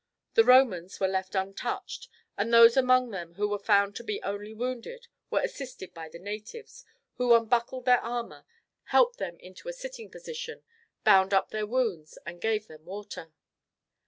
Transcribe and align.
The 0.33 0.43
Romans 0.43 0.99
were 0.99 1.07
left 1.07 1.35
untouched, 1.35 2.09
and 2.35 2.51
those 2.51 2.75
among 2.75 3.11
them 3.11 3.35
who 3.35 3.47
were 3.47 3.59
found 3.59 3.95
to 3.97 4.03
be 4.03 4.19
only 4.23 4.51
wounded 4.51 5.05
were 5.29 5.41
assisted 5.43 5.93
by 5.93 6.09
the 6.09 6.17
natives, 6.17 6.83
who 7.17 7.35
unbuckled 7.35 7.85
their 7.85 8.01
armour, 8.01 8.47
helped 8.85 9.19
them 9.19 9.37
into 9.39 9.69
a 9.69 9.73
sitting 9.73 10.09
position, 10.09 10.63
bound 11.03 11.35
up 11.35 11.51
their 11.51 11.67
wounds, 11.67 12.17
and 12.25 12.41
gave 12.41 12.65
them 12.67 12.83
water. 12.83 13.31